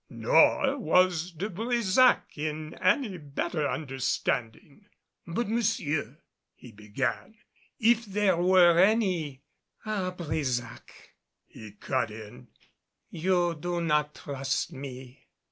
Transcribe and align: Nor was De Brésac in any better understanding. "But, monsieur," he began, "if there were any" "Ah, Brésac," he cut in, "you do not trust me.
Nor 0.09 0.79
was 0.79 1.29
De 1.31 1.47
Brésac 1.47 2.35
in 2.35 2.73
any 2.81 3.17
better 3.19 3.69
understanding. 3.69 4.87
"But, 5.27 5.47
monsieur," 5.47 6.17
he 6.55 6.71
began, 6.71 7.37
"if 7.79 8.05
there 8.05 8.35
were 8.37 8.79
any" 8.79 9.43
"Ah, 9.85 10.11
Brésac," 10.17 10.89
he 11.45 11.73
cut 11.73 12.09
in, 12.09 12.47
"you 13.11 13.53
do 13.53 13.79
not 13.79 14.15
trust 14.15 14.73
me. 14.73 15.27